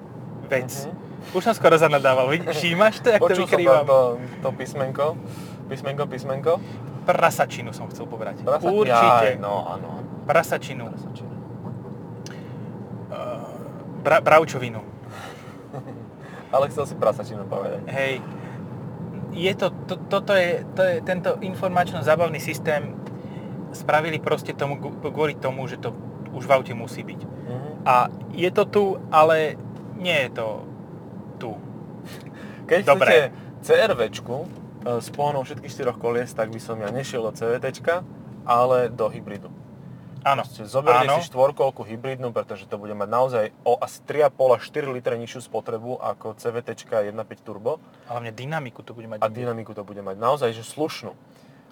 [0.48, 0.88] vec.
[0.88, 0.94] Mhm.
[1.38, 3.86] Už som skoro zanadával, všímaš to, jak to Počul vykrývam?
[3.86, 4.00] to,
[4.42, 5.06] to písmenko,
[5.70, 6.52] písmenko, písmenko.
[7.02, 8.46] Prasačinu som chcel povedať.
[8.46, 9.26] Prasa- Určite.
[9.34, 10.06] Jaj, no áno.
[10.30, 10.86] Prasačinu.
[10.86, 11.34] Prasačinu.
[13.10, 13.42] Uh,
[14.06, 14.82] bra, bravčovinu.
[16.54, 17.82] Ale chcel si prasačinu povedať.
[17.90, 18.22] Hej.
[19.32, 23.01] Je to, to, toto je, to je, tento informačno-zábavný systém
[23.72, 25.92] spravili proste tomu, kvôli tomu, že to
[26.32, 27.22] už v aute musí byť.
[27.24, 27.70] Mhm.
[27.84, 29.60] A je to tu, ale
[30.00, 30.48] nie je to
[31.38, 31.52] tu.
[32.70, 33.06] Keď Dobre.
[33.06, 33.22] chcete
[33.62, 34.48] CRVčku e,
[35.04, 38.02] s pohonou všetkých štyroch kolies, tak by som ja nešiel do CVTčka,
[38.48, 39.52] ale do hybridu.
[40.22, 40.46] Áno.
[40.46, 41.18] Proste Zoberte Áno.
[41.18, 45.42] si štvorkolku hybridnú, pretože to bude mať naozaj o asi 3,5 až 4 litre nižšiu
[45.50, 49.18] spotrebu ako CVT 1.5 turbo A hlavne dynamiku to bude mať.
[49.18, 51.18] a dynamiku to bude mať naozaj že slušnú.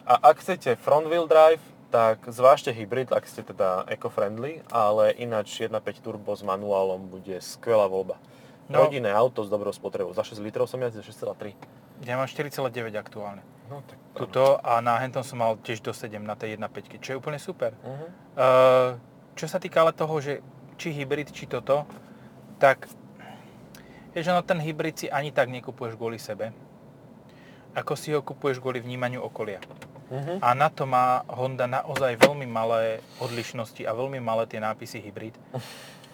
[0.09, 5.65] A ak chcete front wheel drive, tak zvážte hybrid, ak ste teda eco-friendly, ale ináč
[5.65, 8.21] 1.5 turbo s manuálom bude skvelá voľba.
[8.69, 8.85] No.
[8.85, 10.13] Rodinné auto s dobrou spotrebou.
[10.13, 11.57] Za 6 litrov som jazdil 6,3.
[12.05, 13.41] Ja mám 4,9 aktuálne.
[13.65, 17.09] No tak Tuto a na hentom som mal tiež do 7 na tej 1.5, čo
[17.13, 17.73] je úplne super.
[17.81, 18.09] Uh-huh.
[18.37, 18.89] Uh,
[19.33, 20.45] čo sa týka ale toho, že
[20.77, 21.89] či hybrid, či toto,
[22.61, 22.85] tak
[24.13, 26.53] vieš, ono ten hybrid si ani tak nekupuješ kvôli sebe,
[27.73, 29.59] ako si ho kupuješ kvôli vnímaniu okolia.
[30.09, 30.37] Uh-huh.
[30.39, 35.37] A na to má Honda naozaj veľmi malé odlišnosti a veľmi malé tie nápisy hybrid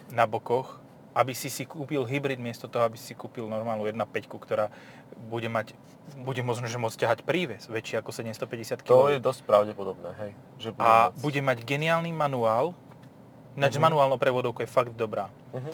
[0.10, 4.04] na bokoch, aby si si kúpil hybrid miesto toho, aby si kúpil normálnu 1.5,
[4.36, 4.68] ktorá
[5.26, 5.72] bude mať,
[6.20, 9.16] bude možno, že môcť ťahať príves väčší ako 750 To kg.
[9.16, 10.32] je dosť pravdepodobné, hej.
[10.60, 11.24] Že bude A môcť.
[11.24, 12.76] bude mať geniálny manuál,
[13.56, 13.84] ináč Mhm.
[13.88, 15.32] manuálnou prevodovkou je fakt dobrá.
[15.56, 15.72] Uh-huh.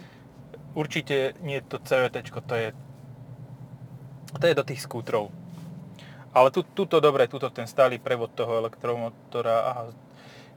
[0.78, 2.70] Určite nie to CVT, to je,
[4.38, 5.34] to je do tých skútrov.
[6.32, 9.84] Ale tu, tuto dobre, tuto ten stály prevod toho elektromotora, aha,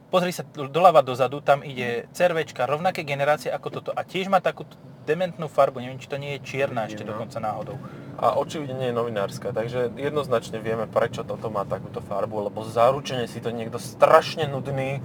[0.07, 4.63] pozri sa doľava dozadu, tam ide CRVčka rovnaké generácie ako toto a tiež má takú
[5.03, 7.13] dementnú farbu, neviem, či to nie je čierna ešte No.
[7.13, 7.77] dokonca náhodou.
[8.15, 13.43] A očividne je novinárska, takže jednoznačne vieme, prečo toto má takúto farbu, lebo zaručene si
[13.43, 15.03] to niekto strašne nudný,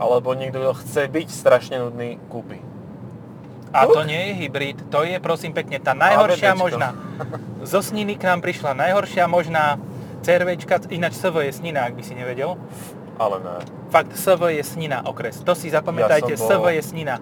[0.00, 2.58] alebo niekto, kto chce byť strašne nudný, kúpi.
[3.74, 6.94] A to nie je hybrid, to je prosím pekne tá najhoršia možná.
[7.64, 9.80] Zo Sniny k nám prišla najhoršia možná
[10.20, 12.56] CRVčka, ináč SV je Snina, ak by si nevedel.
[13.16, 13.56] Ale ne.
[13.88, 15.40] Fakt, SV je Snina okres.
[15.44, 17.16] To si zapamätajte, Ja bol- SV je Snina.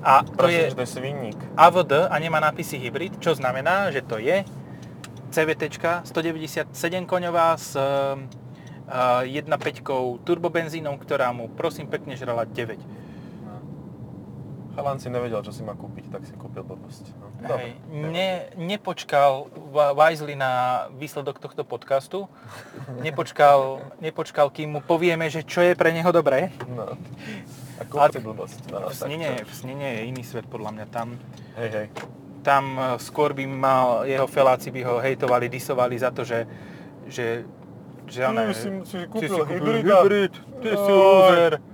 [0.00, 1.38] A to Prosím, je svinník.
[1.56, 4.48] AVD a nemá nápisy hybrid, čo znamená, že to je
[5.28, 5.76] CVT
[6.08, 6.72] 197
[7.04, 8.16] koňová s uh,
[9.22, 12.80] 1.5 turbobenzínom, ktorá mu prosím pekne žrala 9.
[14.80, 17.04] Chalan si nevedel, čo si má kúpiť, tak si kúpil blbosť.
[17.14, 17.28] No.
[17.38, 17.52] Dobre.
[17.52, 17.70] Hej,
[18.08, 19.52] ne, nepočkal
[19.92, 20.52] Wisely na
[20.90, 22.32] výsledok tohto podcastu.
[22.98, 26.48] Nepočkal, nepočkal, kým mu povieme, že čo je pre neho dobré.
[26.66, 26.96] No.
[27.76, 28.58] A kúp Ale si blbosť.
[28.68, 30.84] No, V snine, v snine je iný svet podľa mňa.
[30.88, 31.20] Tam,
[31.56, 31.86] Hej, hej.
[32.40, 36.48] tam eh, skôr by mal, jeho feláci by ho hejtovali, disovali za to, že,
[37.04, 37.44] že,
[38.04, 39.96] že Ty oné, si si kúpil si kúpil hybrida.
[40.00, 41.68] hybrid, ty si Oj.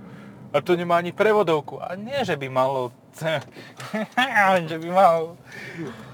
[0.53, 1.83] A to nemá ani prevodovku.
[1.83, 2.95] A nie, že by malo...
[4.69, 5.35] že by mal...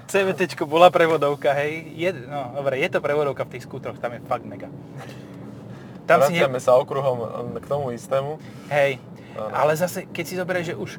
[0.04, 1.90] CVT bola prevodovka, hej.
[1.96, 4.68] Je, no, dobre, je to prevodovka v tých skútroch, tam je fakt mega.
[6.04, 6.44] Tam si ne...
[6.44, 8.36] Vraciame sa okruhom eh, k tomu istému.
[8.68, 9.00] Hej,
[9.34, 9.50] Áno.
[9.50, 10.90] ale zase, keď si zoberieš, že už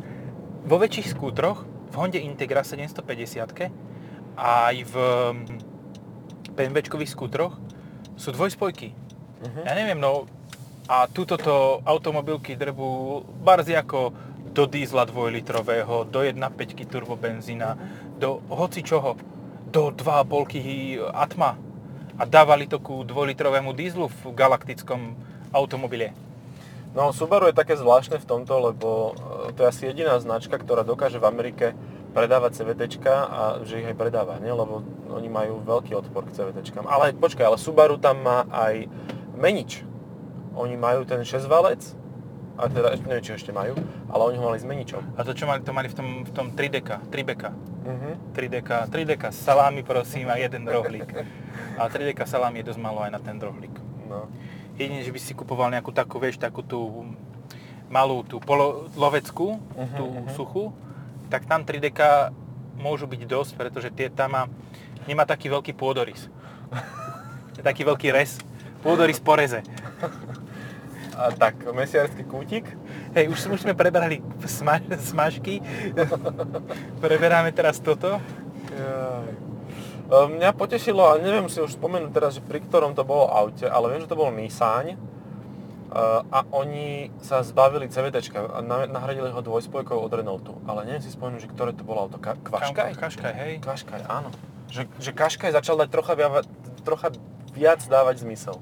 [0.66, 3.72] vo väčších skútroch, v Honde Integra 750
[4.36, 4.96] a aj v
[6.52, 7.56] BMWčkových skútroch
[8.20, 8.92] sú dvojspojky.
[9.46, 9.62] Mhm.
[9.64, 10.28] Ja neviem, no
[10.86, 14.14] a túto to automobilky drbú barzi ako
[14.56, 17.76] do dízla 2-litrového, do 1.5 turbobenzína,
[18.16, 19.20] do hoci čoho,
[19.68, 21.60] do 2,5 Atma
[22.16, 25.18] a dávali to ku 2-litrovému dízlu v galaktickom
[25.52, 26.16] automobile.
[26.96, 30.88] No, Subaru je také zvláštne v tomto, lebo e, to je asi jediná značka, ktorá
[30.88, 31.76] dokáže v Amerike
[32.16, 34.48] predávať CVTčka a že ich aj predáva, nie?
[34.48, 34.80] Lebo
[35.12, 36.88] oni majú veľký odpor k CVTčkám.
[36.88, 38.88] Ale počkaj, ale Subaru tam má aj
[39.36, 39.84] menič.
[40.56, 41.84] Oni majú ten 6-valec,
[42.56, 43.76] a teda ešte neviem, či ešte majú,
[44.08, 45.20] ale oni ho mali s meničom.
[45.20, 47.44] A to čo mali, to mali v tom, v tom 3DK, 3BK.
[47.84, 48.10] Mhm.
[48.32, 51.12] 3DK, 3DK salámy prosím a jeden rohlík.
[51.76, 53.76] A 3DK salámy je dosť malo aj na ten rohlík.
[54.08, 54.32] No.
[54.80, 57.04] Jedine, že by si kupoval nejakú takú, vieš, takú tú
[57.92, 60.32] malú, tú poloveckú, Mhm, tú mhm.
[60.34, 60.72] suchú,
[61.28, 62.32] tak tam 3DK
[62.80, 64.44] môžu byť dosť, pretože tie tam má,
[65.08, 66.32] nemá taký veľký pôdorys.
[67.56, 68.38] Taký veľký res.
[68.84, 69.64] Pôdorys po reze.
[71.16, 72.68] A tak, mesiarský kútik.
[73.16, 75.64] Hej, už, už sme prebrali sma, smažky.
[77.04, 78.20] Preberáme teraz toto.
[78.68, 78.84] E,
[80.06, 83.96] Mňa potešilo, a neviem si už spomenúť teraz, že pri ktorom to bolo aute, ale
[83.96, 84.92] viem, že to bol Nissan.
[84.92, 84.96] E,
[86.28, 90.60] A oni sa zbavili CVT a na- nahradili ho dvojspojkou od Renaultu.
[90.68, 92.20] Ale neviem si spomenúť, že ktoré to bolo auto.
[92.20, 92.92] Ka- Kvaškaj?
[93.00, 93.54] Kaškaj, hej.
[93.64, 94.36] Kvaškaj, áno.
[94.68, 96.44] Že, že Kaškaj začal dať trocha, viac,
[96.84, 97.08] trocha
[97.56, 98.60] viac dávať zmysel.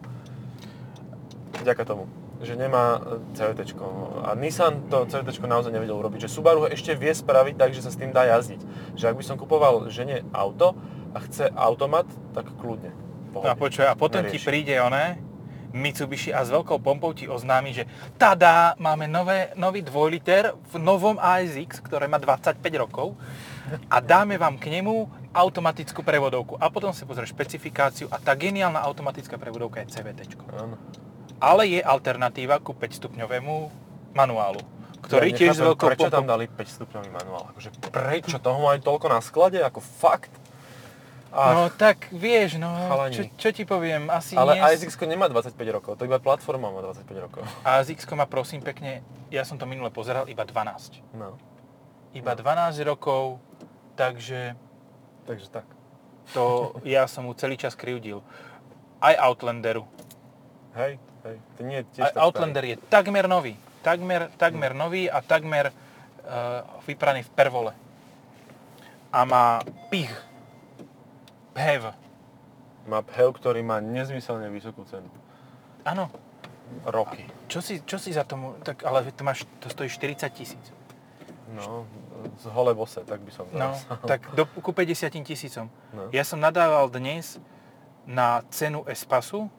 [1.65, 2.05] Vďaka tomu
[2.43, 2.99] že nemá
[3.33, 3.79] CVT.
[4.27, 6.27] A Nissan to CVT naozaj nevedel urobiť.
[6.27, 8.61] Že Subaru ho ešte vie spraviť tak, že sa s tým dá jazdiť.
[8.99, 10.75] Že ak by som kupoval žene auto
[11.15, 12.91] a chce automat, tak kľudne.
[13.33, 14.45] No a počuj, a potom ti Nerieši.
[14.45, 15.17] príde oné
[15.73, 20.77] Mitsubishi a s veľkou pompou ti oznámi, že tada, máme nové, nový 2 liter v
[20.77, 23.17] novom ASX, ktoré má 25 rokov
[23.89, 26.61] a dáme vám k nemu automatickú prevodovku.
[26.61, 30.37] A potom si pozrieš špecifikáciu a tá geniálna automatická prevodovka je CVT.
[30.53, 30.77] Áno.
[31.43, 33.55] Ale je alternatíva ku 5-stupňovému
[34.15, 34.63] manuálu,
[35.03, 37.51] ktorý Ja tiež s veľkou Prečo tam dali 5 stupňový manuál?
[37.51, 38.39] Akože prečo?
[38.39, 39.59] Toho majú toľko na sklade?
[39.59, 40.31] Ako fakt?
[41.33, 42.69] No Ach, tak vieš, no,
[43.09, 44.61] čo, čo ti poviem, asi ale nie...
[44.61, 47.41] ASX nemá 25 rokov, to iba platforma má 25 rokov.
[47.65, 49.01] A z má prosím pekne,
[49.33, 51.01] ja som to minule pozeral, iba 12.
[51.17, 51.33] No,
[52.13, 53.41] Iba 12 rokov,
[53.97, 54.53] takže
[55.25, 55.65] takže tak.
[56.37, 58.21] to ja som mu celý čas krivdil.
[59.01, 59.89] Aj Outlanderu.
[60.77, 63.55] Hej, hej, to nie je tiež tak Outlander je takmer nový.
[63.83, 67.71] Takmer, takmer nový a takmer uh, vypraný v pervole.
[69.11, 69.59] A má
[69.91, 70.11] pich.
[71.53, 71.81] PHEV.
[71.91, 72.01] starý.
[72.87, 75.07] Má PHEV, ktorý má nezmyselne vysokú cenu.
[75.83, 76.09] Áno.
[76.87, 77.27] Roky.
[77.51, 80.65] Čo si, čo si za tomu, tak, ale to, máš, to stojí 40 tisíc.
[81.53, 81.85] No,
[82.39, 83.99] z hole bose, tak by som No, nazval.
[84.09, 85.69] tak do, ku 50 tisícom.
[85.93, 86.09] No.
[86.09, 87.37] Ja som nadával dnes
[88.09, 89.51] na cenu Espasu,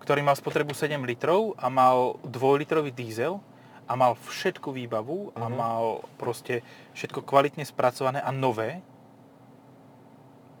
[0.00, 3.38] ktorý mal spotrebu 7 litrov a mal 2-litrový diesel
[3.86, 5.54] a mal všetku výbavu a Mhm.
[5.54, 5.84] mal
[6.16, 6.62] proste
[6.94, 8.80] všetko kvalitne spracované a nové.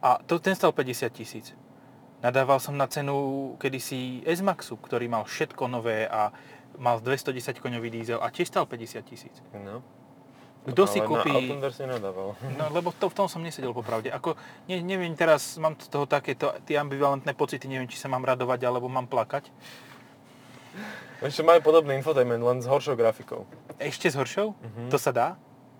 [0.02, 1.52] A to, ten stal 50 tisíc.
[2.20, 6.32] Nadával som na cenu kedysi S-Maxu, ktorý mal všetko nové a
[6.76, 9.32] mal 210 koňový diesel a tiež stal 50 tisíc.
[9.52, 9.80] No.
[10.60, 11.32] Kto si kúpi...
[11.32, 12.36] na Outlander si nedával.
[12.60, 14.12] No, lebo to, v tom som nesedel popravde.
[14.12, 14.36] Ako,
[14.68, 18.60] ne, neviem, teraz mám z toho takéto tie ambivalentné pocity, neviem, či sa mám radovať,
[18.68, 19.48] alebo mám plakať.
[21.20, 23.48] Ešte majú podobný infotainment, len s horšou grafikou.
[23.80, 24.52] Ešte s horšou?
[24.52, 24.92] Mhm.
[24.92, 25.28] To sa dá?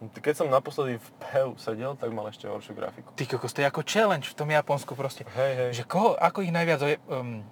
[0.00, 3.12] Keď som naposledy v PEU sedel, tak mal ešte horšiu grafiku.
[3.12, 5.28] Ty kokos, to je ako challenge v tom Japonsku proste.
[5.36, 5.70] Hej, hej.
[5.76, 7.44] Že koho, ako ich najviac um,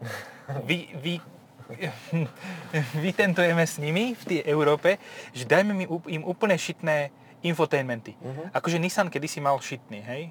[0.68, 1.16] vy, vy,
[3.06, 5.00] vytentujeme s nimi v tej Európe,
[5.32, 8.16] že dajme mi, im úplne šitné infotainmenty.
[8.16, 8.52] Mhm.
[8.52, 10.22] Akože Nissan kedysi mal šitný, hej?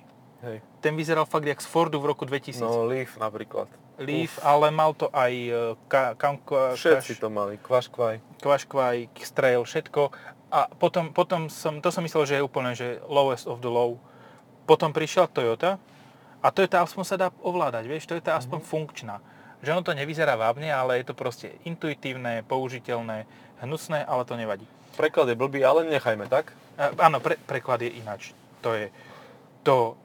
[0.44, 0.60] Hej.
[0.84, 2.60] Ten vyzeral fakt jak z Fordu v roku 2000.
[2.60, 3.72] No Leaf napríklad.
[3.96, 5.50] Leaf, ale mal to aj e,
[5.88, 8.44] ka, kam, ka, Všetci to mali, kvaškvaj.
[8.44, 10.12] Kvaškvaj, X-Trail, všetko.
[10.52, 14.02] A potom, potom som, to som myslel, že je úplne, že lowest of the low.
[14.68, 15.80] Potom prišla Toyota
[16.44, 18.68] a Toyota aspoň sa dá ovládať, vieš, Toyota aspoň Mhm.
[18.68, 19.16] funkčná.
[19.64, 23.24] Že ono to nevyzerá vábne, ale je to proste intuitívne, použiteľné,
[23.64, 24.68] hnusné, ale to nevadí.
[25.00, 26.52] Preklad je blbý, ale nechajme tak.
[26.76, 28.36] E, áno, pre, preklad je ináč.
[28.60, 28.92] To je,
[29.64, 29.96] to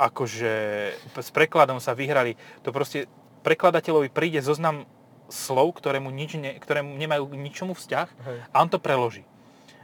[0.00, 0.54] akože
[1.12, 2.34] s prekladom sa vyhrali.
[2.64, 3.06] To proste
[3.44, 4.88] prekladateľovi príde zoznam
[5.28, 8.38] slov, ktorému, nič ne, ktorému nemajú ničomu vzťah Hej.
[8.52, 9.24] a on to preloží.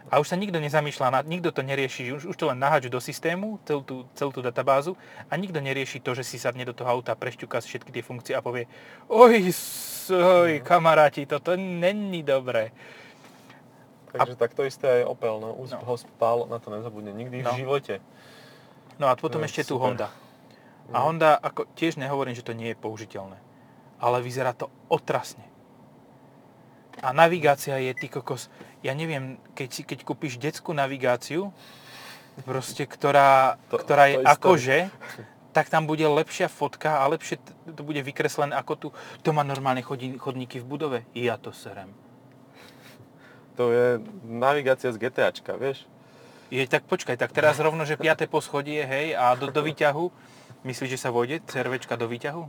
[0.08, 3.60] A už sa nikto nezamýšľa, nikto to nerieši, už, už to len naháču do systému,
[3.68, 4.96] celú tú, celú tú databázu
[5.28, 8.40] a nikto nerieši to, že si sadne do toho auta, prešťuká všetky tie funkcie a
[8.40, 8.64] povie
[9.12, 9.52] oj,
[10.16, 12.72] oj, kamaráti, toto není dobré.
[14.08, 15.52] Takže tak to isté aj Opel, no.
[15.60, 15.84] Už No.
[15.84, 17.52] ho spal, na to nezabudne nikdy No.
[17.52, 17.94] v živote.
[18.96, 19.92] No a potom No, ešte tu super.
[19.92, 20.08] Honda.
[20.88, 23.36] A Honda, ako, tiež nehovorím, že to nie je použiteľné,
[24.00, 25.44] ale vyzerá to otrasne.
[27.02, 28.50] A navigácia je, ty kokos,
[28.82, 31.54] ja neviem, keď, keď kúpiš detskú navigáciu,
[32.42, 34.78] proste, ktorá, To- ktorá je to akože,
[35.54, 38.88] tak tam bude lepšia fotka a lepšie to bude vykreslené ako tu.
[39.26, 39.82] To má normálne
[40.18, 40.98] chodníky v budove.
[41.18, 41.90] Ja to serem.
[43.58, 45.82] To je navigácia z GTAčka, vieš?
[46.48, 48.30] Je, tak počkaj, tak teraz rovno, že 5.
[48.30, 50.04] poschodie, hej, a do, do výťahu,
[50.62, 52.42] myslíš, že sa vojde CRVčka do výťahu?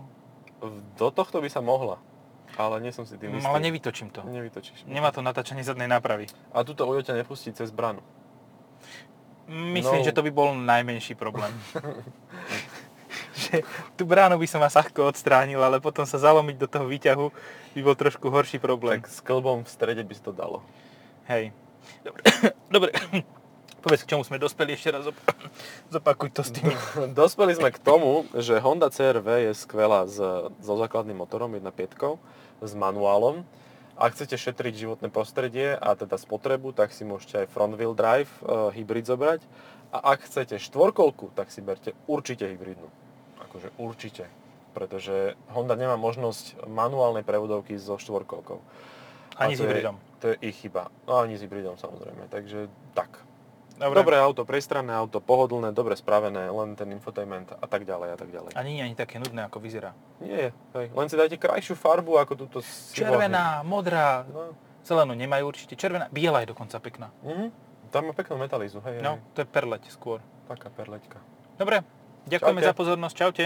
[0.96, 1.98] Do tohto by sa mohla,
[2.60, 3.48] ale nie som si tým istý.
[3.48, 4.20] Ale nevytočím to.
[4.22, 4.84] Nevytočíš.
[4.84, 6.28] Nemá to natáčanie zadnej nápravy.
[6.52, 8.04] A tuto Ujo ťa nepustí cez branu.
[9.50, 10.06] Myslím, No.
[10.06, 11.50] že to by bol najmenší problém.
[13.34, 13.64] že
[13.98, 17.26] tú bránu by som asi ľahko odstránil, ale potom sa zalomiť do toho výťahu
[17.74, 19.02] by bol trošku horší problém.
[19.02, 20.62] Tak s klbom v strede by si to dalo.
[21.26, 21.56] Hej.
[22.04, 22.22] Dobre.
[22.76, 22.92] Dobre.
[23.80, 25.08] Povedz, k čomu sme dospeli ešte raz.
[25.08, 25.24] Op-
[25.96, 26.68] zopakuj to s tým.
[27.16, 30.20] Dospeli sme k tomu, že Honda CRV je skvelá s,
[30.60, 32.20] so základným motorom 1.5
[32.62, 33.44] s manuálom.
[34.00, 38.32] Ak chcete šetriť životné prostredie a teda spotrebu, tak si môžete aj front wheel drive
[38.40, 39.44] e, hybrid zobrať.
[39.92, 42.88] A ak chcete štvorkolku, tak si berte určite hybridnú.
[43.44, 44.32] Akože určite.
[44.72, 48.64] Pretože Honda nemá možnosť manuálnej prevodovky so štvorkolkou.
[49.36, 50.00] Ani s hybridom.
[50.24, 50.88] To je ich chyba.
[51.04, 52.32] No ani s hybridom samozrejme.
[52.32, 53.12] Takže tak.
[53.80, 53.96] Dobre.
[53.98, 58.28] Dobré auto, priestranné auto, pohodlné, dobre spravené, len ten infotainment a tak ďalej a tak
[58.28, 58.52] ďalej.
[58.52, 59.96] A nie je ani také nudné, ako vyzerá.
[60.20, 60.88] Nie hej.
[60.92, 62.60] len si dajte krajšiu farbu ako túto
[62.92, 64.52] Červená, modrá, No.
[64.84, 65.74] zelenú nemajú určite.
[65.74, 67.08] Červená, biela je dokonca pekná.
[67.24, 67.48] Mhm.
[67.88, 69.24] Tam má peknú metalizu, hej, No, hej.
[69.34, 70.20] to je perleť skôr.
[70.46, 71.18] Taká perleťka.
[71.56, 71.82] Dobre,
[72.28, 72.68] ďakujeme Čaute.
[72.68, 73.16] za pozornosť.
[73.16, 73.46] Čaute.